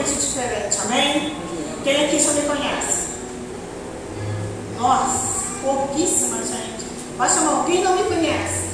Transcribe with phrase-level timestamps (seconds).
[0.00, 1.36] totalmente diferente, amém?
[1.84, 3.08] Quem aqui já me conhece?
[4.78, 6.86] Nossa, pouquíssima gente.
[7.16, 8.70] Vai chamar quem não me conhece?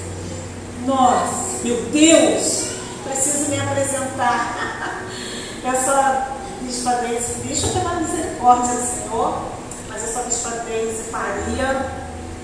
[0.85, 2.67] Nossa, meu Deus,
[3.05, 5.03] preciso me apresentar.
[5.65, 9.43] Eu sou Bispa Deise, deixa pela misericórdia do Senhor,
[9.89, 11.91] mas eu sou Bispa Deise Faria.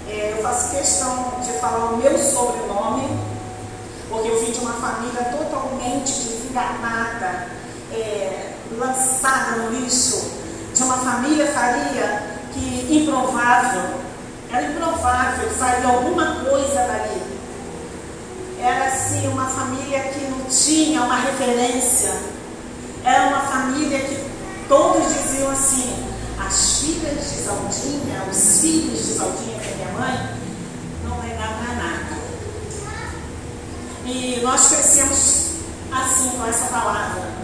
[0.09, 3.17] É, eu faço questão de falar o meu sobrenome,
[4.09, 7.47] porque eu vim de uma família totalmente desenganada,
[7.93, 10.31] é, lançada no lixo,
[10.75, 14.01] de uma família Faria que improvável,
[14.51, 17.23] era improvável que faria alguma coisa dali.
[18.61, 22.33] Era assim uma família que não tinha uma referência
[23.05, 24.31] era uma família que
[24.69, 25.93] todos diziam assim:
[26.39, 30.29] as filhas de Zaldinha, os filhos de Zaldinha, que é minha mãe,
[31.05, 32.23] não dar para nada.
[34.07, 35.47] E nós crescemos
[35.91, 37.42] assim com essa palavra.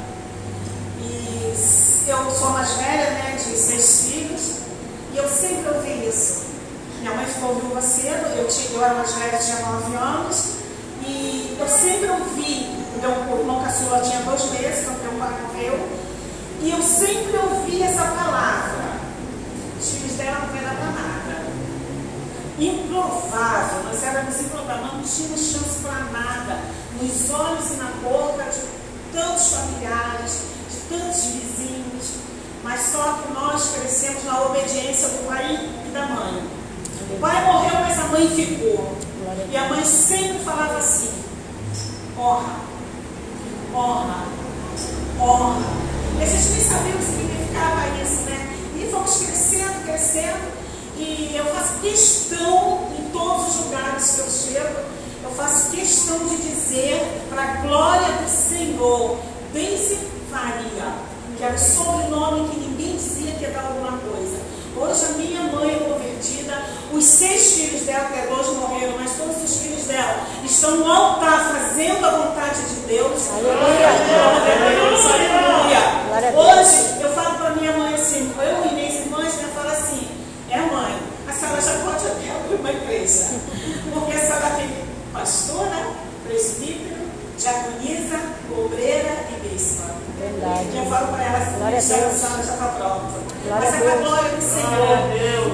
[2.06, 4.52] Eu sou mais velha, né, de seis filhos,
[5.12, 6.42] e eu sempre ouvi isso.
[7.00, 10.44] Minha mãe ficou viúva cedo, eu, tinha, eu era mais velha, tinha nove anos,
[11.06, 15.88] e eu sempre ouvi meu irmão caçula tinha dois meses quando meu pai morreu.
[16.60, 18.98] E eu sempre ouvi essa palavra.
[19.78, 21.48] Os filhos dela não era para nada.
[22.58, 26.58] Improvável, nós éramos improváveis, não tínhamos chance para nada.
[27.00, 28.60] Nos olhos e na boca de
[29.16, 30.38] tantos familiares,
[30.88, 32.28] tantos vizinhos.
[32.62, 36.42] Mas só que nós crescemos na obediência do pai e da mãe.
[37.10, 38.96] O pai morreu, mas a mãe ficou.
[39.50, 41.10] E a mãe sempre falava assim:
[42.18, 42.56] honra,
[43.74, 44.24] honra,
[45.20, 45.62] honra.
[46.18, 48.56] E a gente nem sabia o que significava isso, né?
[48.76, 50.58] E fomos crescendo, crescendo.
[50.98, 54.80] E eu faço questão, em todos os lugares que eu chego,
[55.22, 57.00] eu faço questão de dizer,
[57.30, 59.18] para a glória do Senhor,
[59.52, 60.92] Deise Faria,
[61.36, 64.38] que era o sobrenome que ninguém dizia que ia dar alguma coisa.
[64.76, 66.62] Hoje a minha mãe é convertida,
[66.92, 70.92] os seis filhos dela, que é dois morreram, mas todos os filhos dela estão no
[70.92, 73.28] altar fazendo a vontade de Deus.
[73.30, 73.88] Aleluia.
[76.14, 76.38] Aleluia.
[76.38, 80.06] Hoje eu falo para minha mãe assim, eu e minhas irmãs, eu falo assim,
[80.50, 83.28] é mãe, a senhora já pode até abrir uma igreja.
[83.92, 84.70] Porque a senhora tem
[85.12, 85.90] pastora,
[86.26, 88.20] presbítero, diaconisa,
[88.56, 89.77] obreira e bispa.
[90.28, 90.76] Verdade.
[90.76, 93.28] Eu falo para ela assim, já, a senhora já está pronta.
[93.48, 94.98] Glória Mas é a glória do Senhor.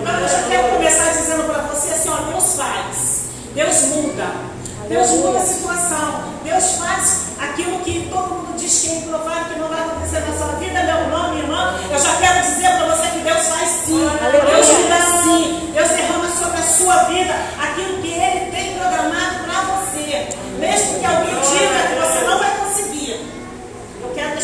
[0.01, 3.25] Então eu já quero começar dizendo para você assim, ó, Deus faz.
[3.55, 4.55] Deus muda.
[4.89, 6.35] Deus muda a situação.
[6.43, 10.37] Deus faz aquilo que todo mundo diz que é improvável, que não vai acontecer na
[10.37, 11.75] sua vida, meu irmão, minha irmã.
[11.91, 14.09] Eu já quero dizer para você que Deus faz sim.
[14.47, 15.71] Deus muda sim.
[15.73, 20.29] Deus derrama sobre a sua vida aquilo que Ele tem programado para você.
[20.59, 23.35] Mesmo que alguém diga que você não vai conseguir.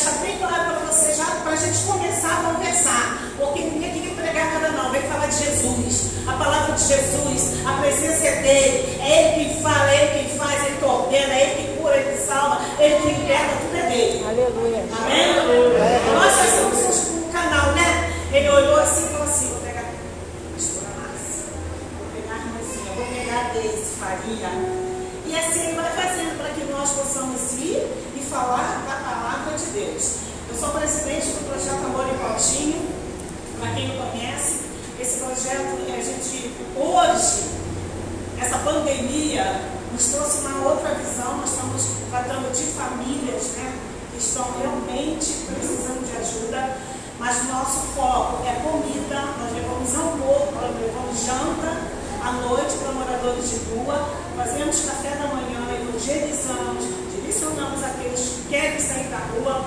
[0.01, 3.19] Deixar bem claro para você já, para a gente começar a conversar.
[3.37, 6.13] Porque ninguém aqui vem pregar nada não, vem falar de Jesus.
[6.27, 8.99] A palavra de Jesus, a presença é dele.
[8.99, 11.97] É ele quem fala, é ele quem faz, ele que ordena, é ele que cura,
[11.99, 14.25] ele que salva, ele que liberta, tudo é dele.
[14.27, 14.85] Aleluia.
[15.03, 15.39] Amém?
[15.39, 16.01] Aleluia.
[16.15, 18.11] Nós somos um canal, né?
[18.33, 21.45] Ele olhou assim e falou assim, vou pegar a pastora Márcia,
[21.99, 24.91] vou pegar a irmãzinha, vou pegar a Deise Faria.
[25.27, 29.67] E assim ele vai fazendo para que nós possamos ir e falar da palavra de
[29.67, 30.15] Deus.
[30.49, 32.83] Eu sou presidente do projeto Amor e Potinho.
[33.61, 34.61] Para quem não conhece,
[34.99, 37.45] esse projeto, a gente, hoje,
[38.41, 39.63] essa pandemia
[39.93, 41.39] nos trouxe uma outra visão.
[41.39, 43.73] Nós estamos tratando de famílias né,
[44.13, 46.77] que estão realmente precisando de ajuda,
[47.21, 49.21] mas nosso foco é comida.
[49.39, 55.27] Nós levamos almoço, nós levamos janta à noite para moradores de rua, fazemos café da
[55.29, 56.85] manhã, evangelizamos,
[57.15, 59.65] direcionamos aqueles que querem sair da rua.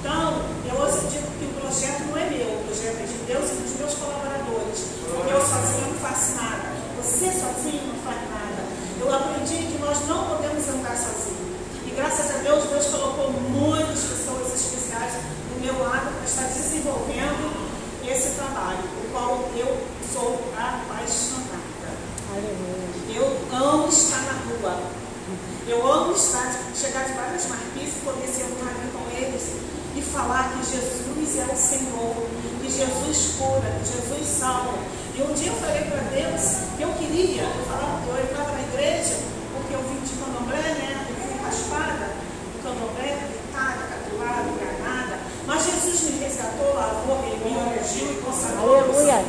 [0.00, 3.50] Então, eu hoje digo que o projeto não é meu, o projeto é de Deus
[3.50, 4.78] e dos meus colaboradores.
[5.08, 6.68] Porque eu sozinho não faço nada.
[7.00, 8.60] Você sozinho não faz nada.
[9.00, 11.56] Eu aprendi que nós não podemos andar sozinhos.
[11.86, 15.12] E graças a Deus, Deus colocou muitas pessoas especiais
[15.48, 17.48] do meu lado para estar desenvolvendo
[18.06, 19.78] esse trabalho, o qual eu
[20.12, 21.64] sou apaixonada.
[23.14, 24.78] Eu amo estar na rua.
[25.66, 29.64] Eu amo estar, chegar de várias marquises e poder sentar ali com eles
[29.96, 32.14] e falar que Jesus é o Senhor,
[32.60, 34.78] que Jesus cura, que Jesus salva.
[35.14, 36.42] E um dia eu falei para Deus
[36.76, 39.14] que eu queria, eu, falava, eu entrava na igreja,
[39.54, 41.06] porque eu vim de candomblé, né?
[41.08, 42.10] Eu fui raspada,
[42.62, 45.18] candomblé, gritada, capulada, enganada.
[45.46, 48.76] Mas Jesus me resgatou, lavou, remiu, ungiu e consagrou.
[48.76, 49.24] Aleluia.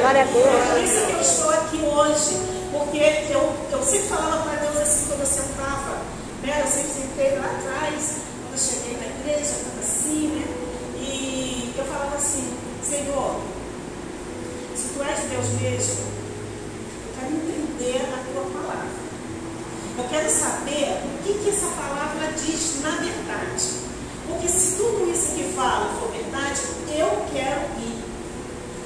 [0.00, 0.68] Glória a Deus.
[0.70, 1.45] Por isso que eu estou
[1.76, 2.36] aqui hoje,
[2.72, 5.98] porque eu, eu sempre falava para Deus assim quando eu sentava,
[6.42, 6.62] né?
[6.64, 10.46] Eu sempre sentei lá atrás, quando eu cheguei na igreja, assim, né?
[10.98, 11.72] E
[12.82, 13.40] Senhor,
[14.74, 16.04] se tu és Deus mesmo,
[17.04, 19.06] eu quero entender a tua palavra.
[19.98, 23.64] Eu quero saber o que, que essa palavra diz na verdade.
[24.28, 26.60] Porque se tudo isso que fala for verdade,
[26.96, 28.04] eu quero ir.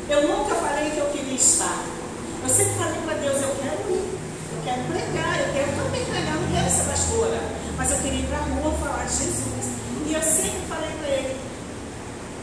[0.09, 2.00] Eu nunca falei que eu queria estar.
[2.43, 4.21] Eu sempre falei para Deus, eu quero ir.
[4.53, 7.41] Eu quero pregar, eu quero também pregar, não quero ser pastora.
[7.77, 9.67] Mas eu queria ir para a rua falar de Jesus.
[10.07, 11.37] E eu sempre falei para ele,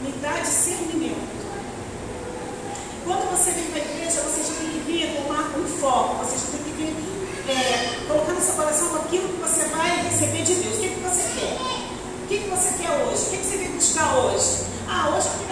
[0.02, 1.38] me dá discernimento.
[3.04, 6.36] Quando você vem para a igreja, você já tem que vir com um foco, você
[6.36, 7.18] já tem que vir
[7.48, 10.76] é, colocar no seu coração aquilo que você vai receber de Deus.
[10.76, 11.56] O que, que você quer?
[12.22, 13.22] O que, que você quer hoje?
[13.22, 14.64] O que, que você vem buscar hoje?
[14.88, 15.47] Ah, hoje é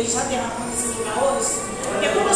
[0.00, 1.50] ele já derramou nesse lugar hoje.
[1.84, 2.34] Porque quando eu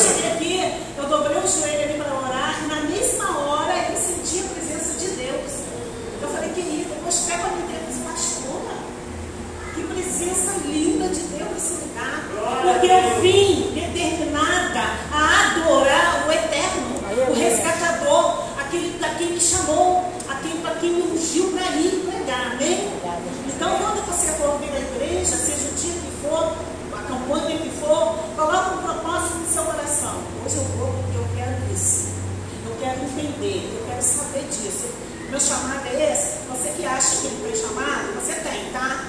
[33.24, 34.88] entender, eu quero saber disso.
[35.30, 36.46] Meu chamado é esse.
[36.48, 39.08] Você que acha que não tem chamado, você tem, tá?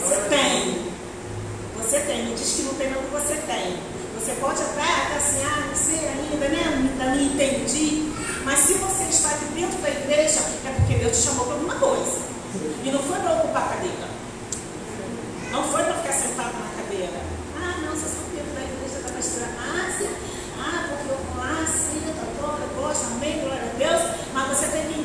[0.00, 0.86] Você tem.
[1.76, 2.24] Você tem.
[2.24, 3.78] Me diz que não tem, mas você tem.
[4.18, 6.62] Você pode até, até assim, ah, não sei ainda, né?
[6.66, 8.12] Ainda não entendi.
[8.44, 11.74] Mas se você está aqui dentro da igreja, é porque Deus te chamou para alguma
[11.76, 12.18] coisa.
[12.82, 14.08] E não foi para ocupar a cadeira.
[15.52, 17.20] Não foi para ficar sentado na cadeira.
[17.56, 19.46] Ah, não, vocês são dentro da igreja da pastora
[19.86, 20.10] Ásia.
[20.58, 24.16] Ah, porque eu vou lá, sim, eu adoro, eu gosto, amém, glória a Deus.
[24.32, 24.96] Mas você tem que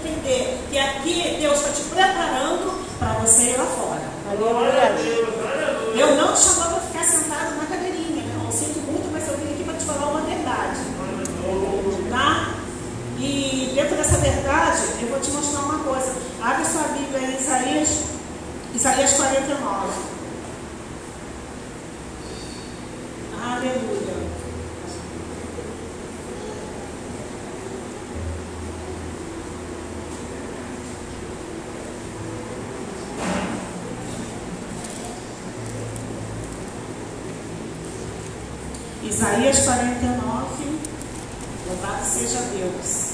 [0.71, 4.01] entender que aqui Deus está te preparando para você ir lá fora.
[5.93, 8.45] Eu não te chamou para ficar sentado na cadeirinha, irmão.
[8.45, 10.79] Eu sinto muito, mas eu vim aqui para te falar uma verdade.
[12.09, 12.55] Tá?
[13.19, 16.13] E dentro dessa verdade, eu vou te mostrar uma coisa.
[16.41, 17.89] Abre sua Bíblia em Isaías,
[18.73, 19.89] Isaías 49.
[23.43, 24.11] Aleluia.
[39.11, 40.79] Isaías 49,
[41.67, 43.11] louvado seja Deus.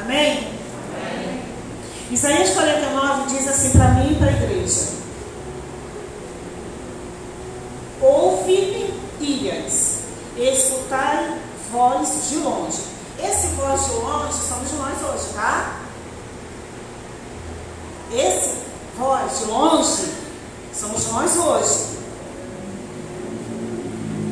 [0.00, 0.48] Amém?
[2.10, 4.88] Isaías 49 diz assim para mim e para a igreja:
[8.00, 10.00] Ouve-me, ilhas,
[10.36, 11.38] escutai
[11.70, 12.80] voz de longe.
[13.22, 15.80] Esse voz de longe somos nós hoje, tá?
[18.12, 18.54] Esse
[18.98, 20.12] voz de longe
[20.74, 22.02] somos nós hoje.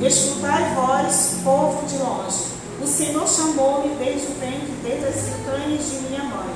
[0.02, 2.50] Escutai voz, povo de longe.
[2.82, 6.54] O Senhor chamou-me desde o ventre, desde as entranhas de minha mãe.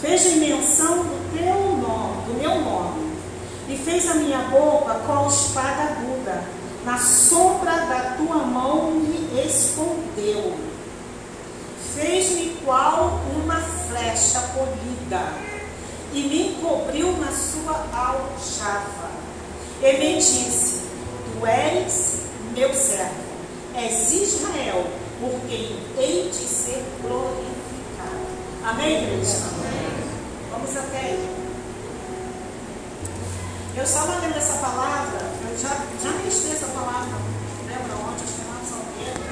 [0.00, 3.12] Fez menção do teu nome, do meu nome,
[3.68, 6.44] e fez a minha boca com espada aguda.
[6.84, 6.96] Na
[7.28, 10.56] sombra da tua mão me escondeu.
[11.94, 15.32] Fez-me qual uma flecha polida,
[16.12, 19.10] e me encobriu na sua aljava.
[19.82, 20.82] E me disse:
[21.32, 22.22] Tu és
[22.54, 23.28] meu servo
[23.78, 24.84] és Israel,
[25.20, 28.26] por quem hei de ser glorificado.
[28.64, 29.36] Amém, igreja?
[29.54, 30.10] Amém.
[30.50, 31.47] Vamos até aí.
[33.78, 35.68] Eu estava lendo essa palavra, eu já,
[36.02, 37.16] já ministrei essa palavra,
[37.64, 39.22] lembra ontem, acho que é lá São Pedro,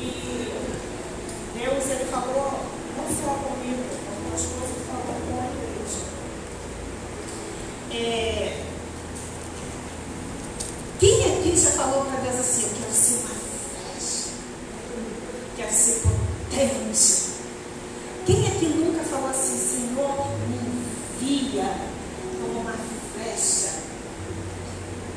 [1.58, 2.58] Deus, ele falou,
[2.96, 6.02] não só comigo, algumas coisas ele falou com a igreja.
[7.92, 8.64] É,
[10.98, 13.34] quem aqui já falou para Deus assim, eu quero ser uma
[13.98, 14.30] flecha,
[15.54, 17.26] quero ser potente?
[18.24, 20.56] Quem aqui nunca falou assim, Senhor, me
[21.20, 21.94] envia
[22.40, 23.70] como uma flecha?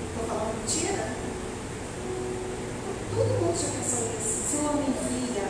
[0.10, 1.06] Estou falando mentira?
[3.16, 4.36] Todo mundo já pensou isso.
[4.52, 5.48] Senhor, me envia.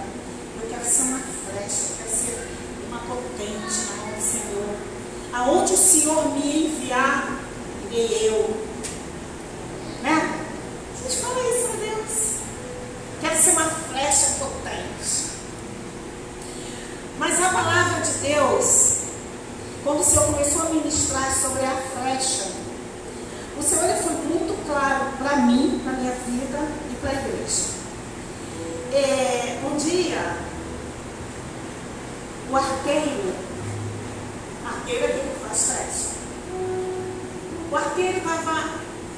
[0.62, 2.47] Eu quero ser uma flecha, eu quero ser
[2.88, 4.75] uma potente na mão do Senhor.
[5.69, 7.39] Aonde o Senhor me enviar,
[7.91, 8.67] irei eu.
[10.01, 10.45] Né?
[17.19, 19.01] Mas a palavra de Deus,
[19.83, 22.51] quando o Senhor começou a ministrar sobre a flecha,
[23.59, 27.79] o Senhor ele foi muito claro para mim, para minha vida e para a igreja.
[28.91, 30.35] É, um dia,
[32.49, 33.49] o arqueiro,
[34.89, 36.09] arqueiro é aquele que faz flecha,
[37.71, 38.69] o arqueiro estava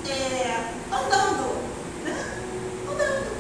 [0.10, 1.56] é, andando,
[2.04, 2.38] né?
[2.90, 3.32] andando,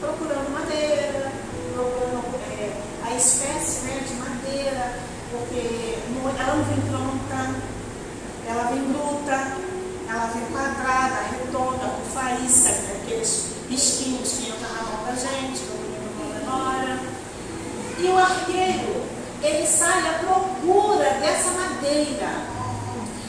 [0.00, 1.32] procurando madeira,
[1.74, 2.72] procurando é,
[3.04, 4.98] a espécie né, de madeira,
[5.30, 7.54] porque não, ela não vem pronta,
[8.48, 9.56] ela vem bruta,
[10.08, 15.60] ela vem quadrada, redonda, com faísca, né, aqueles risquinhos que entram na mão da gente,
[15.60, 15.86] quando
[16.40, 16.98] memória.
[17.98, 19.06] E o arqueiro,
[19.42, 22.56] ele sai à procura dessa madeira.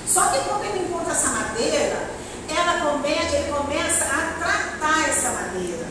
[0.08, 2.10] Só que quando ele encontra essa madeira,
[2.50, 5.86] ela começa, ele começa a tratar essa madeira.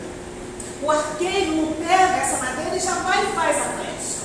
[0.86, 4.22] O arqueiro não pega essa madeira e já vai e faz a flecha.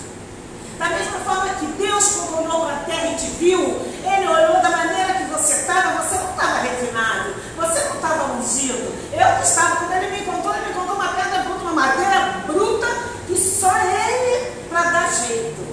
[0.78, 4.62] Da mesma forma que Deus, quando olhou para a terra e te viu, Ele olhou
[4.62, 8.94] da maneira que você estava, você não estava refinado, você não estava ungido.
[9.12, 12.44] Eu que estava, quando Ele me encontrou, Ele me encontrou uma pedra bruta, uma madeira
[12.46, 12.88] bruta,
[13.26, 15.66] que só Ele para dar jeito.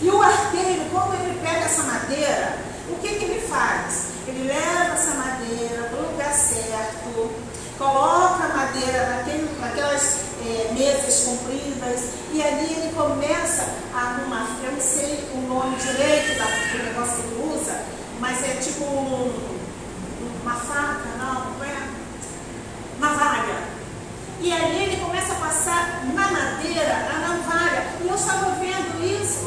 [0.00, 2.56] E o arqueiro, quando ele pega essa madeira,
[2.88, 4.12] o que, que ele faz?
[4.26, 7.30] Ele leva essa madeira para o lugar certo,
[7.76, 10.19] coloca a madeira naquele, naquelas
[10.60, 14.58] é, mesas compridas e ali ele começa a arrumar.
[14.62, 17.82] Eu não sei o nome direito da, do negócio que ele usa,
[18.18, 19.32] mas é tipo um,
[20.42, 21.88] uma faca, não, não é?
[22.98, 23.70] Navalha.
[24.42, 27.86] E ali ele começa a passar na madeira a navalha.
[28.02, 29.40] E eu estava vendo isso,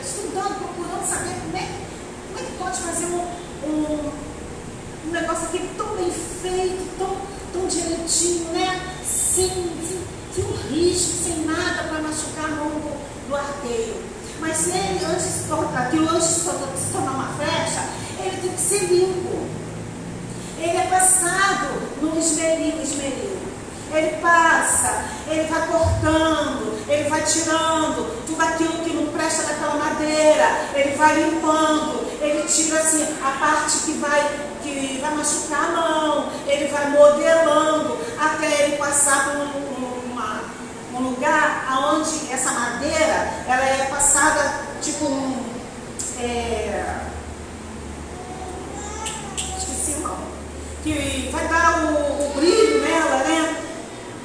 [0.00, 1.68] estudando, procurando saber como é,
[2.28, 3.26] como é que pode fazer um,
[3.68, 4.12] um,
[5.06, 7.16] um negócio aqui tão bem feito, tão,
[7.52, 8.80] tão direitinho, né?
[9.04, 10.01] Sem, sem,
[10.34, 12.70] sem risco, sem nada para machucar a mão
[13.28, 14.02] do, arqueiro.
[14.40, 17.84] Mas ele, antes de tornar, que de se tornar uma flecha,
[18.18, 19.46] ele tem que ser limpo.
[20.58, 21.68] Ele é passado
[22.00, 23.42] no esmeril, esmeril.
[23.92, 30.46] Ele passa, ele vai cortando, ele vai tirando tudo aquilo que não presta daquela madeira,
[30.74, 34.30] ele vai limpando, ele tira assim a parte que vai,
[34.62, 39.81] que vai machucar a mão, ele vai modelando até ele passar por um,
[40.94, 45.52] um lugar onde essa madeira ela é passada tipo um.
[46.20, 47.00] É,
[49.58, 50.26] esqueci o nome.
[50.82, 53.56] Que vai dar o, o brilho nela, né?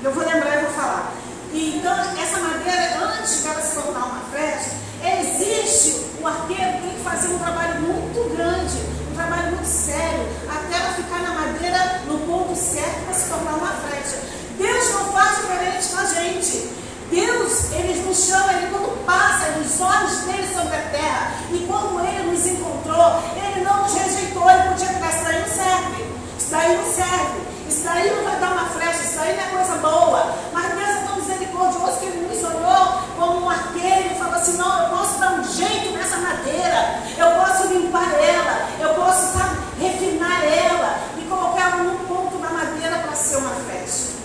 [0.03, 1.13] Eu vou lembrar e vou falar.
[1.53, 4.71] E, então, essa madeira, antes dela se tornar uma flecha,
[5.03, 8.77] existe, o arqueiro tem que fazer um trabalho muito grande,
[9.11, 13.55] um trabalho muito sério, até ela ficar na madeira no ponto certo para se tornar
[13.55, 14.17] uma flecha.
[14.57, 16.77] Deus não faz diferente com a gente.
[17.09, 21.99] Deus, Ele nos chama, Ele quando passa, os olhos dele sobre a terra, e quando
[22.05, 26.05] Ele nos encontrou, Ele não nos rejeitou, Ele podia ficar, isso daí não serve,
[26.37, 27.47] isso daí não serve.
[27.69, 30.35] Isso daí não vai dar uma flecha, isso daí não é coisa boa.
[30.53, 34.55] Mas Deus é tão misericordioso que Ele nos olhou como um arqueiro e falou assim:
[34.55, 39.57] não, eu posso dar um jeito nessa madeira, eu posso limpar ela, eu posso sabe,
[39.81, 44.15] refinar ela e colocar ela num ponto da madeira para ser uma flecha.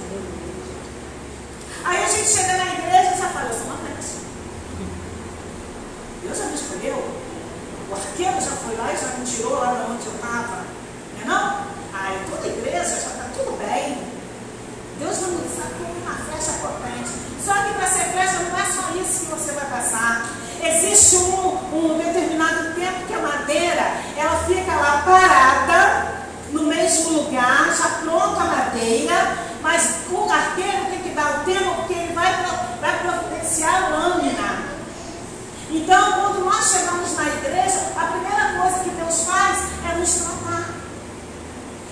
[1.85, 4.19] Aí a gente chega na igreja e já fala: eu sou uma flecha.
[6.23, 7.23] Deus já me escolheu.
[7.91, 10.65] O arqueiro já foi lá e já me tirou lá de onde eu estava.
[11.17, 11.73] Não é não?
[11.93, 13.99] Aí toda igreja já está tudo bem.
[14.99, 17.11] Deus vai nos usar como uma flecha potente.
[17.45, 20.31] Só que para ser flecha não é só isso que você vai passar.
[20.62, 23.83] Existe um, um determinado tempo que a madeira
[24.17, 26.23] ela fica lá parada
[26.53, 31.75] no mesmo lugar, já pronta a madeira, mas o arqueiro tem que dar o tempo
[31.77, 32.33] porque ele vai,
[32.81, 34.62] vai providenciar a lâmina.
[35.71, 39.59] Então, quando nós chegamos na igreja, a primeira coisa que Deus faz
[39.91, 40.43] é nos tratar.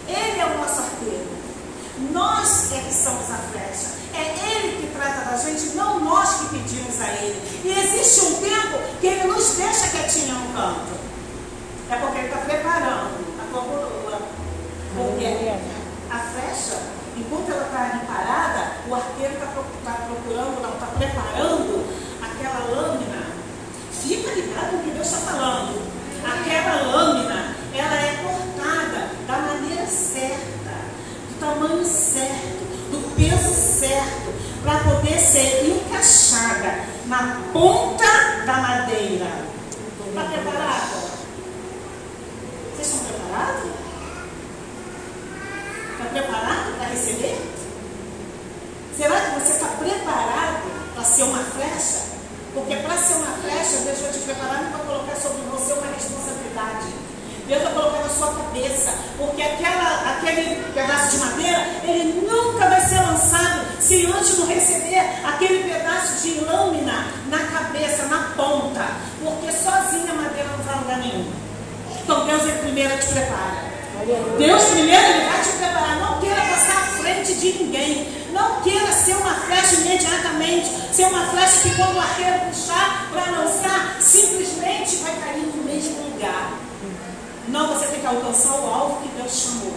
[0.06, 1.30] Ele é o nosso arqueiro.
[2.12, 4.00] Nós é que somos a flecha.
[4.12, 7.62] É Ele que trata da gente, não nós que pedimos a Ele.
[7.64, 9.88] E existe um tempo que Ele nos deixa
[10.60, 14.18] É porque Ele está preparando a coroa.
[14.94, 15.26] Porque
[16.10, 16.78] a flecha,
[17.16, 21.86] enquanto ela está ali parada, o arqueiro está tá procurando, está preparando
[22.20, 23.26] aquela lâmina.
[23.90, 25.80] Fica ligado no que Deus está falando.
[26.24, 30.74] Aquela lâmina, ela é cortada da maneira certa,
[31.28, 39.49] do tamanho certo, do peso certo, para poder ser encaixada na ponta da madeira.
[40.20, 41.00] Está preparado?
[42.76, 43.70] Vocês estão preparados?
[45.92, 47.40] Está preparado para receber?
[48.98, 52.04] Será que você está preparado para ser uma flecha?
[52.52, 56.99] Porque para ser uma flecha, Deus vai te preparar vai colocar sobre você uma responsabilidade.
[57.50, 62.80] Deus vai colocar na sua cabeça, porque aquela, aquele pedaço de madeira, ele nunca vai
[62.80, 68.86] ser lançado se antes não receber aquele pedaço de lâmina na cabeça, na ponta,
[69.20, 71.32] porque sozinha a madeira não vai lugar nenhum.
[72.04, 73.70] Então Deus é primeiro te prepara.
[74.38, 75.96] Deus primeiro ele vai te preparar.
[75.98, 78.30] Não queira passar à frente de ninguém.
[78.32, 80.70] Não queira ser uma flecha imediatamente.
[80.92, 86.00] Ser uma flecha que quando o arqueiro puxar para lançar, simplesmente vai cair no mesmo
[86.04, 86.59] lugar.
[87.48, 89.72] Não, você tem que alcançar o alvo que Deus chamou.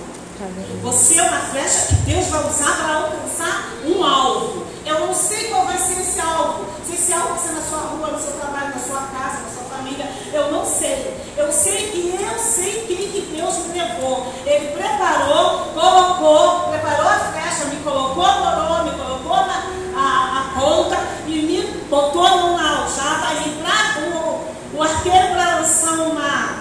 [0.82, 4.66] Você é uma flecha que Deus vai usar para alcançar um alvo.
[4.86, 6.66] Eu não sei qual vai ser esse alvo.
[6.86, 9.50] Se esse alvo vai ser na sua rua, no seu trabalho, na sua casa, na
[9.50, 11.18] sua família, eu não sei.
[11.38, 14.34] Eu sei que eu sei quem que Deus me levou.
[14.46, 20.60] Ele preparou, colocou, preparou a flecha, me colocou a coroa, me colocou na a, a
[20.60, 26.53] ponta e me botou numa aljava e para o, o arqueiro para lançar uma,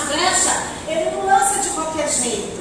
[0.00, 2.58] flecha, ele não lança de qualquer jeito.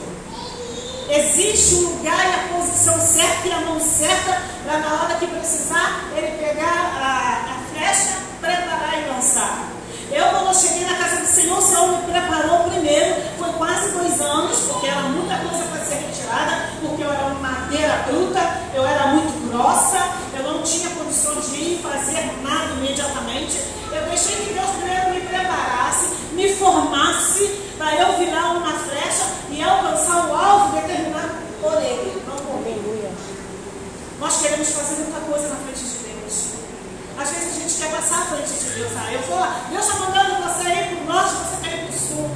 [1.10, 5.28] Existe o lugar e a posição certa e a mão certa para na hora que
[5.28, 9.70] precisar ele pegar a, a flecha, preparar e lançar.
[10.12, 13.92] Eu, quando eu cheguei na casa do Senhor, o Senhor me preparou primeiro, foi quase
[13.92, 18.40] dois anos, porque era muita coisa para ser retirada, porque eu era uma madeira bruta,
[18.74, 19.98] eu era muito grossa,
[20.36, 23.58] eu não tinha condições de ir fazer nada imediatamente.
[23.92, 29.62] Eu deixei que Deus primeiro me preparasse, me formasse, para eu virar uma flecha e
[29.62, 31.30] alcançar o alvo determinado
[31.62, 32.98] por Ele, não por mim.
[34.20, 36.44] Nós queremos fazer muita coisa na frente de Deus.
[37.20, 38.92] Às vezes a gente quer passar frente de Deus.
[38.96, 41.88] Ah, eu vou lá, Deus está mandando você ir para o norte, você quer ir
[41.88, 42.32] para o sul.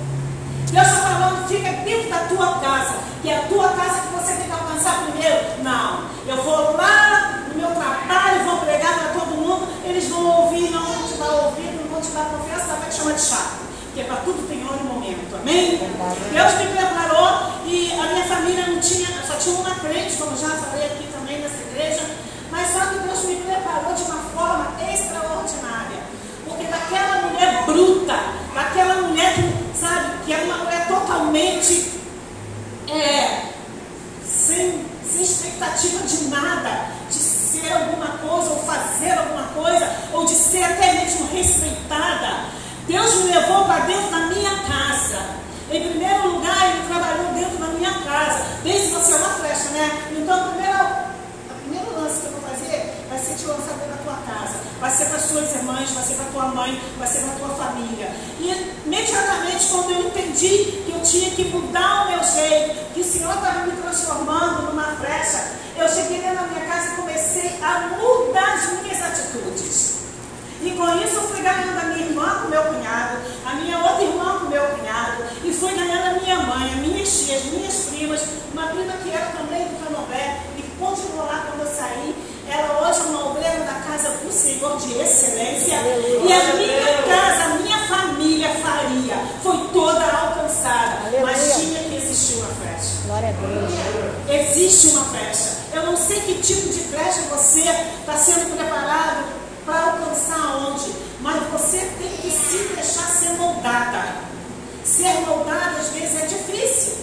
[0.71, 4.33] Deus está falando, fica dentro da tua casa, que é a tua casa que você
[4.33, 5.63] tem que alcançar primeiro.
[5.63, 10.69] Não, eu vou lá no meu trabalho, vou pregar para todo mundo, eles vão ouvir,
[10.71, 13.61] não vão te dar ouvido, não vão te dar confiança, vai te chamar de chato.
[13.85, 15.77] Porque para tudo tem hora e momento, amém?
[16.31, 20.49] Deus me preparou e a minha família não tinha, só tinha uma crente, como já
[20.49, 22.01] falei aqui também nessa igreja,
[22.51, 26.03] mas que Deus me preparou de uma forma extraordinária.
[26.45, 28.19] Porque daquela mulher bruta,
[28.53, 31.91] daquela mulher que, sabe, que era uma mulher totalmente
[32.89, 33.51] é,
[34.23, 40.35] sem, sem expectativa de nada, de ser alguma coisa, ou fazer alguma coisa, ou de
[40.35, 42.45] ser até mesmo respeitada.
[42.87, 45.41] Deus me levou para dentro da minha casa.
[45.69, 48.43] Em primeiro lugar, Ele trabalhou dentro da minha casa.
[48.63, 50.07] Desde você é uma flecha, né?
[50.11, 50.77] Então, primeiro,
[51.49, 54.70] o primeiro lance que eu vou fazer vai ser te lançar dentro da tua casa.
[54.81, 57.49] Vai ser para as suas irmãs, vai ser para tua mãe, vai ser para tua
[57.49, 58.11] família.
[58.39, 63.03] E imediatamente, quando eu entendi que eu tinha que mudar o meu jeito, que o
[63.03, 67.95] Senhor estava me transformando numa flecha, eu cheguei dentro da minha casa e comecei a
[67.95, 69.97] mudar as minhas atitudes.
[70.63, 74.03] E com isso eu fui ganhando a minha irmã com meu cunhado, a minha outra
[74.03, 78.21] irmã com meu cunhado, e fui ganhando a minha mãe, a minhas tias, minhas primas,
[78.51, 82.30] uma prima que era também do Canobé, e continuou lá quando eu saí.
[82.51, 85.79] Ela hoje é uma obreira da casa do Senhor de excelência.
[85.79, 86.27] Aleluia.
[86.27, 91.09] E a minha casa, a minha família faria, foi toda alcançada.
[91.21, 91.55] Mas Aleluia.
[91.55, 92.91] tinha que existir uma flecha.
[93.05, 94.41] Glória a Deus.
[94.41, 95.49] Existe uma flecha.
[95.73, 99.23] Eu não sei que tipo de flecha você está sendo preparado
[99.65, 104.03] para alcançar onde, mas você tem que se deixar ser moldada.
[104.83, 106.95] Ser moldada às vezes é difícil,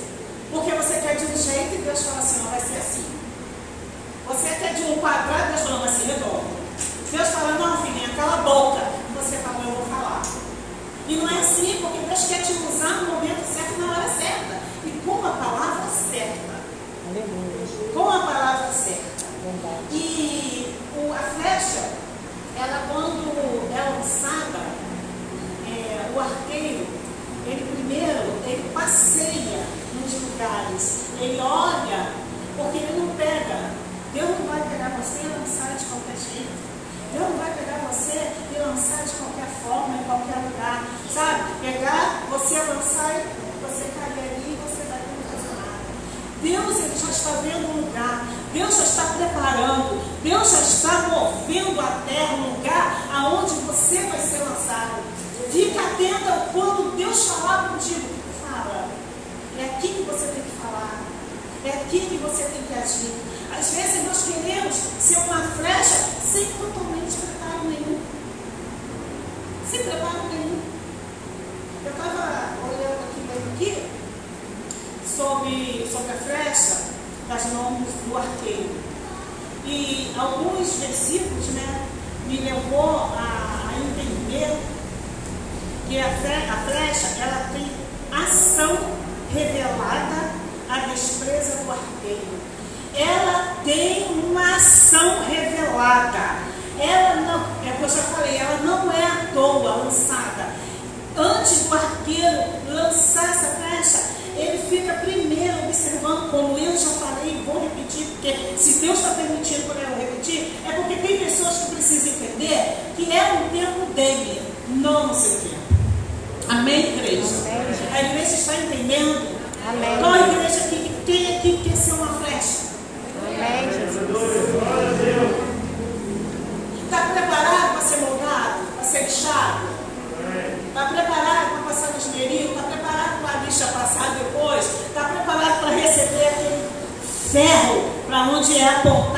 [137.38, 139.17] ferro para onde é apontado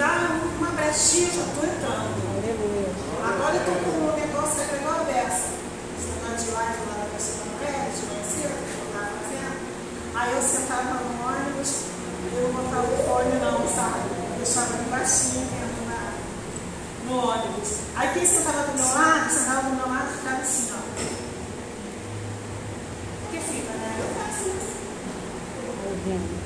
[0.00, 0.06] Tá?
[0.06, 2.16] entrar numa brechinha, já estou entrando.
[3.22, 5.52] Agora eu estou com um negócio aqui igual a dessa.
[6.00, 9.60] Estudando tá de lá, do lado da mulher, de conhecer o que eu estava fazendo.
[10.14, 11.84] Aí eu sentava no ônibus,
[12.32, 14.08] eu não botava o fone não, sabe?
[14.08, 16.00] Eu deixava ele baixinho né, dentro na,
[17.04, 17.70] no ônibus.
[17.94, 20.80] Aí quem sentava do meu lado, sentava do meu lado e ficava assim, ó.
[23.20, 24.00] Porque fica, né?
[24.00, 24.80] Eu faço isso.
[26.08, 26.39] Tá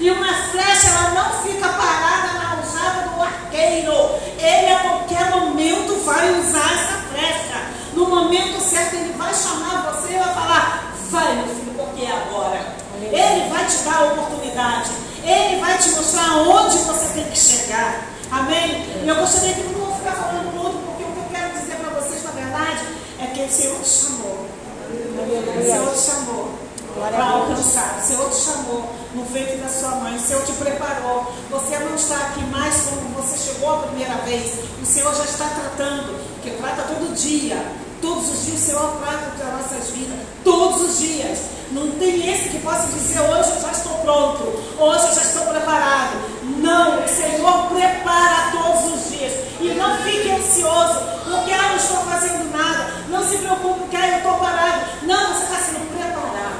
[0.00, 3.92] E uma flecha ela não fica parada na aljava do arqueiro.
[4.38, 7.62] Ele a qualquer momento vai usar essa flecha.
[7.92, 12.10] No momento certo ele vai chamar você e vai falar: vai meu filho, porque é
[12.10, 12.74] agora.
[13.00, 14.90] Ele vai te dar a oportunidade.
[15.22, 18.02] Ele vai te mostrar onde você tem que chegar.
[18.30, 18.84] Amém?
[19.04, 21.76] E eu gostaria que não vou ficar falando muito, porque o que eu quero dizer
[21.76, 22.84] para vocês, na verdade,
[23.20, 24.46] é que o Senhor te chamou.
[24.88, 26.55] O Senhor te chamou
[27.00, 28.00] para alcançar.
[28.02, 30.16] O Senhor te chamou no ventre da sua mãe.
[30.16, 31.32] O Senhor te preparou.
[31.50, 34.54] Você não está aqui mais como você chegou a primeira vez.
[34.82, 37.56] O Senhor já está tratando, que trata todo dia.
[38.00, 40.18] Todos os dias o Senhor trata das nossas vidas.
[40.44, 41.38] Todos os dias.
[41.72, 44.44] Não tem esse que possa dizer hoje eu já estou pronto.
[44.78, 46.16] Hoje eu já estou preparado.
[46.58, 49.32] Não, o Senhor prepara todos os dias.
[49.60, 52.92] E não fique ansioso, porque ah, não estou fazendo nada.
[53.08, 54.84] Não se preocupe, porque ah, eu estou parado.
[55.02, 56.56] Não, você está sendo preparado.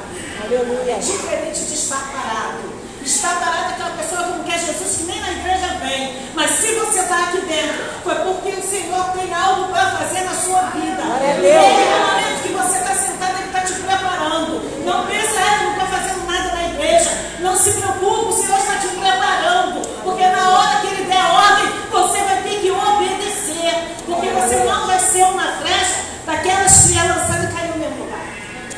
[0.47, 0.95] Aleluia.
[0.95, 2.71] Diferente de estar parado.
[3.03, 6.15] Estar parado é aquela pessoa que não quer Jesus, que nem na igreja vem.
[6.35, 10.33] Mas se você está aqui dentro, foi porque o Senhor tem algo para fazer na
[10.33, 11.03] sua vida.
[11.03, 11.19] A.
[11.19, 14.85] Desde o momento que você está sentado, Ele está te preparando.
[14.85, 17.11] Não pensa, ah, não estou fazendo nada na igreja.
[17.41, 19.81] Não se preocupe, o Senhor está te preparando.
[20.01, 23.97] Porque na hora que Ele der ordem, você vai ter que obedecer.
[24.05, 27.46] Porque você não vai ser uma flecha daquelas que é lançada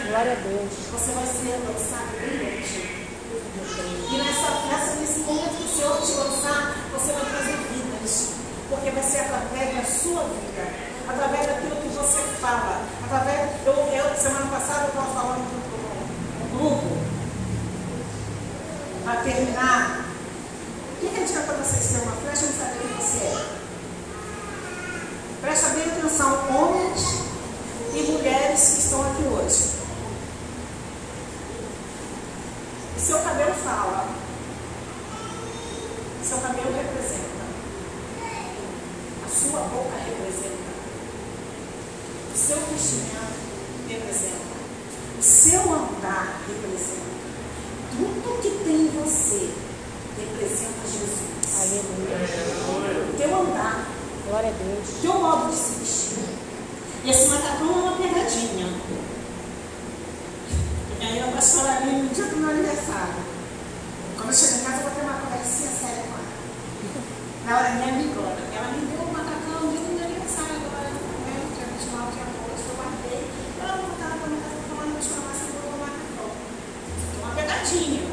[0.10, 0.74] Glória a Deus.
[0.92, 2.82] Você vai ser lançado longe.
[4.10, 8.30] E nessa, nessa, nesse momento que o Senhor te lançar, você vai trazer vidas.
[8.72, 10.68] Porque vai ser através da sua vida,
[11.08, 12.82] através daquilo que você fala.
[13.06, 13.52] Através.
[13.68, 15.46] Eu, eu semana passada eu estava falando
[16.40, 16.88] no grupo,
[19.04, 20.06] para terminar.
[20.92, 23.26] O que, que a gente quer para você ser uma flecha e saber quem você
[23.26, 23.46] é?
[25.42, 27.30] Presta bem atenção, homens
[27.94, 29.80] e mulheres que estão aqui hoje.
[32.99, 34.06] O seu cabelo fala.
[36.22, 37.40] O seu cabelo representa.
[42.72, 43.34] vestimenta
[43.88, 44.60] representa.
[45.18, 47.10] O seu andar representa.
[47.98, 49.54] Tudo que tem em você
[50.16, 51.62] representa Jesus.
[51.62, 53.10] Aleluia.
[53.10, 53.88] O teu andar,
[54.28, 54.88] Glória a Deus.
[54.88, 56.30] o teu modo de se vestir.
[57.08, 59.00] Esse macacão é uma pegadinha.
[61.00, 63.24] E aí a pastora ali no dia do meu aniversário.
[64.18, 66.28] Quando eu chego em casa, eu vou ter uma conversinha séria com ela.
[67.48, 68.36] Ela é minha amigona.
[68.52, 70.60] Ela me deu um macacão no dia do meu aniversário.
[70.60, 73.22] Agora, né, dia 29 de agosto, eu guardei.
[73.64, 76.30] Ela não estava para minha casa falando de farmácia, eu vou macacão.
[76.36, 78.04] Isso aqui é uma pegadinha.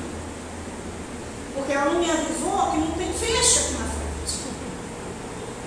[1.58, 4.34] Porque ela não me avisou que não tem fecho aqui na frente.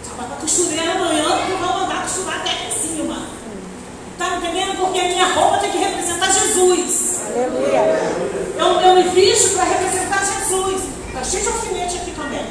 [0.08, 3.28] Só para a costureira amanhã, que eu vou mandar costurar até aqui em cima.
[4.15, 4.80] Tá entendendo?
[4.80, 7.19] Porque a minha roupa tem que representar Jesus.
[7.27, 7.82] Aleluia.
[8.58, 10.84] Eu, eu me visto para representar Jesus.
[11.08, 12.45] Está cheio de alfinete aqui também.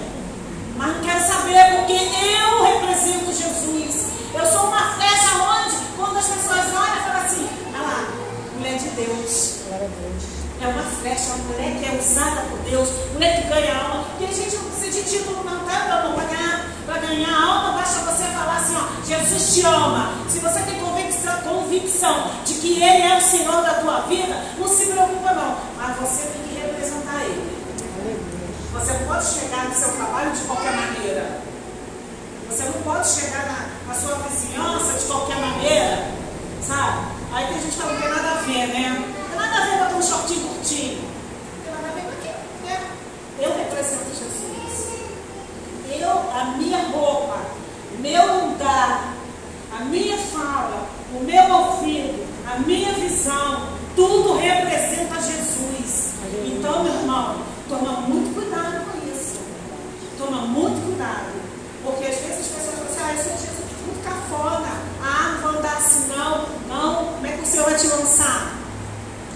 [0.77, 4.09] Mas não quero saber porque eu represento Jesus.
[4.35, 8.09] Eu sou uma flecha onde, quando as pessoas olham, falam assim: olha lá,
[8.59, 9.61] mulher de Deus.
[10.61, 14.05] É uma flecha, uma mulher que é usada por Deus, mulher que ganha alma.
[14.21, 16.15] E a gente não precisa de título, não, tá, meu amor?
[16.17, 20.11] Para ganhar, para ganhar alma, basta você falar assim: ó, Jesus te ama.
[20.27, 24.67] Se você tem convicção, convicção de que Ele é o Senhor da tua vida, não
[24.67, 25.59] se preocupa, não.
[25.77, 27.59] Mas você tem que representar Ele.
[28.73, 31.41] Você pode chegar no seu trabalho de qualquer maneira.
[32.49, 36.11] Você não pode chegar na, na sua vizinhança de qualquer maneira.
[36.67, 37.07] Sabe?
[37.33, 39.05] Aí tem gente que não tem nada a ver, né?
[39.21, 41.03] Não tem nada a ver botar um shortinho curtinho.
[41.03, 42.91] Não tem nada a ver com aquilo, né?
[43.41, 44.58] Eu represento Jesus.
[45.91, 47.39] Eu, a minha roupa,
[47.99, 49.15] meu lugar,
[49.79, 56.13] a minha fala, o meu ouvido, a minha visão, tudo representa Jesus.
[56.47, 57.37] Então, meu irmão,
[57.69, 59.41] toma muito cuidado com isso.
[60.19, 61.39] Toma muito cuidado.
[61.85, 64.69] Porque às vezes as pessoas falam assim, ah, esse é Jesus muito cafona.
[65.03, 66.47] Ah, não vou andar assim não.
[66.69, 68.53] Não, como é que o Senhor vai te lançar?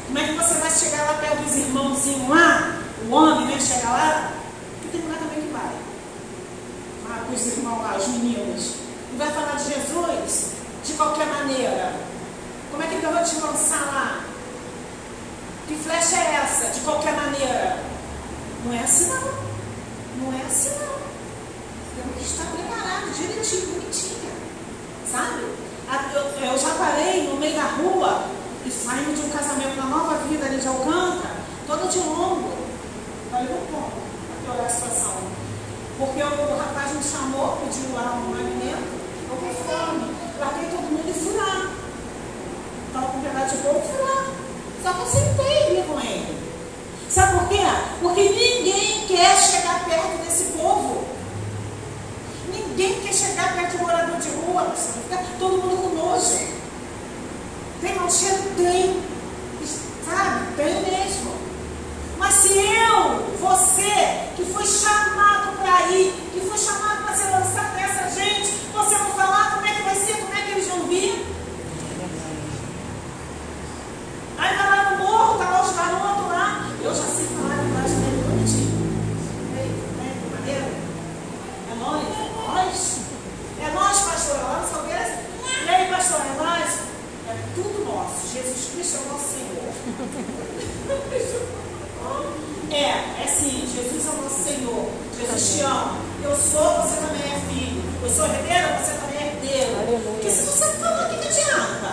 [0.07, 2.79] Como é que você vai chegar lá perto dos irmãozinhos lá?
[3.09, 3.59] O homem, né?
[3.61, 4.33] Chega lá.
[4.83, 5.73] Porque tem lugar também que vai.
[7.11, 8.75] Ah, com os irmãos lá, os meninos.
[9.13, 10.51] E vai falar de Jesus
[10.85, 11.95] de qualquer maneira.
[12.71, 14.21] Como é que eu vou te lançar lá?
[15.69, 16.67] Que flecha é essa?
[16.73, 17.79] De qualquer maneira.
[18.65, 19.33] Não é assim não.
[20.31, 21.03] Não é assim não.
[21.97, 24.33] Temos que estar preparado, direitinho, bonitinha.
[25.11, 25.45] Sabe?
[25.89, 28.25] A- Eu, eu já parei no meio da rua
[28.65, 31.35] e saindo de um casamento na nova vida ali de Alcântara,
[31.67, 32.53] toda de longo.
[33.31, 33.93] Falei, vamos como?
[33.93, 35.15] Para piorar a situação.
[35.99, 38.89] Porque o, o rapaz me chamou, pediu lá um alimento,
[39.31, 40.15] eu com fome.
[40.39, 41.71] Larguei todo mundo e fui lá.
[42.89, 44.27] Estava com um pedaço de bolo e fui lá.
[44.83, 46.43] Só que eu sentei ali com ele.
[47.09, 47.59] Sabe por quê?
[48.01, 51.05] Porque ninguém quer chegar perto desse povo.
[52.73, 56.39] Ninguém quer chegar perto de morador de rua, ficar todo mundo com nojo.
[57.83, 58.43] Tem mau cheiro?
[58.57, 59.03] Tem.
[60.07, 60.57] Sabe?
[60.57, 61.33] Tem mesmo.
[62.17, 67.75] Mas se eu, você, que foi chamado para ir, que foi chamado para ser lançado
[67.77, 70.87] nessa gente, você não falar como é que vai ser, como é que eles vão
[70.87, 71.27] vir?
[74.39, 76.71] Aí vai lá no morro, tá lá os garotos lá.
[76.83, 78.73] Eu já sei falar a linguagem dele bonitinho.
[79.59, 80.17] Ei, né?
[80.23, 80.83] Que maneiro.
[81.71, 82.99] É nós, é nós.
[83.61, 84.37] É nós, pastor.
[84.37, 85.19] É lá no Salgueiro.
[85.65, 86.71] E aí, pastor, é nós?
[87.29, 88.33] É tudo nosso.
[88.33, 89.73] Jesus Cristo é o nosso Senhor.
[92.71, 94.91] É, é sim, Jesus é o nosso Senhor.
[95.19, 95.99] Jesus te ama.
[96.23, 97.83] Eu sou, você também é filho.
[98.03, 99.77] Eu sou herdeiro, você também é herdeiro.
[99.77, 100.13] Aleluia.
[100.13, 101.91] Porque se você não falar, o que, que adianta?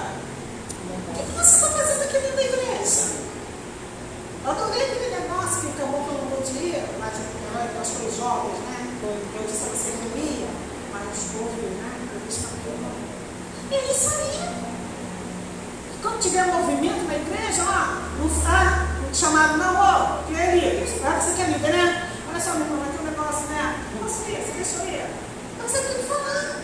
[1.09, 3.19] O que, que você está fazendo aqui dentro da igreja?
[4.45, 7.13] Eu adorei aquele negócio que acabou que eu não pude ir, mas
[7.81, 8.79] acho que os jovens, né?
[9.03, 10.47] Eu disse a você que eu ia,
[10.93, 11.91] mas os povos, né?
[12.13, 12.89] Eu disse na turma.
[13.71, 14.39] E isso aí.
[14.39, 14.48] Quando
[16.19, 20.85] tiver movimento na igreja, ó, não está chamado, não, ó, que é.
[20.99, 22.09] Claro que você quer líder, né?
[22.29, 23.75] Olha só, meu irmão, vai ter um negócio, né?
[23.99, 24.23] Posso?
[24.23, 24.99] Você deixa eu ir?
[24.99, 26.59] É você que tem que falar.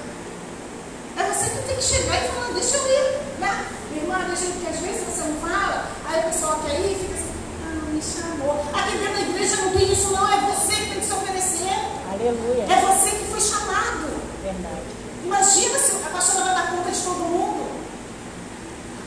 [1.18, 3.66] É você que tem que chegar e falar, deixa eu ir, né?
[3.91, 6.80] Minha irmã, deixa eu ir, porque às vezes você não fala, aí o pessoal quer
[6.82, 7.34] ir e fica assim,
[7.64, 8.66] ah, não me chamou.
[8.74, 11.80] Aqui dentro da igreja não tem isso, não, é você que tem que se oferecer.
[12.12, 12.64] Aleluia.
[12.68, 14.20] É você que foi chamado.
[14.43, 14.84] Verdade.
[15.24, 17.64] Imagina se a pastora vai dar conta de todo mundo.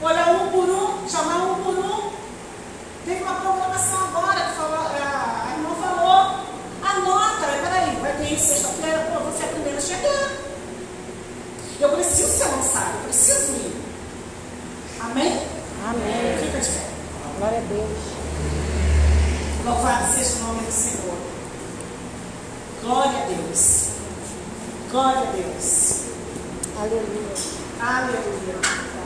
[0.00, 2.12] Olhar um por um, chamar um por um.
[3.04, 6.44] Teve uma programação agora que falou, a, a irmã falou,
[6.82, 10.30] anota, peraí, vai ter isso sexta-feira, pô, você é a primeira a chegar.
[11.80, 13.82] Eu preciso ser lançado, eu preciso ir.
[15.00, 15.46] Amém?
[15.86, 16.38] Amém.
[16.38, 16.88] Fica de pé.
[17.38, 17.98] Glória a Deus.
[19.64, 21.18] Louvado seja o nome do Senhor.
[22.82, 23.88] Glória a Deus.
[24.90, 26.00] Glória a Deus.
[26.76, 27.28] Aleluia.
[27.80, 28.97] Aleluia.